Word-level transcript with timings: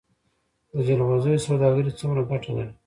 د 0.73 0.75
جلغوزیو 0.87 1.43
سوداګري 1.47 1.91
څومره 1.99 2.21
ګټه 2.31 2.51
لري؟ 2.57 2.73